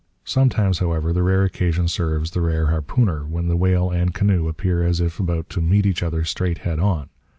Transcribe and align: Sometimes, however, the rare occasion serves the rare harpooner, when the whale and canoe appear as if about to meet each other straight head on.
Sometimes, 0.25 0.79
however, 0.79 1.13
the 1.13 1.21
rare 1.21 1.43
occasion 1.43 1.87
serves 1.87 2.31
the 2.31 2.41
rare 2.41 2.69
harpooner, 2.71 3.23
when 3.23 3.49
the 3.49 3.55
whale 3.55 3.91
and 3.91 4.15
canoe 4.15 4.47
appear 4.47 4.81
as 4.81 4.99
if 4.99 5.19
about 5.19 5.47
to 5.51 5.61
meet 5.61 5.85
each 5.85 6.01
other 6.01 6.23
straight 6.23 6.57
head 6.65 6.79
on. 6.79 7.09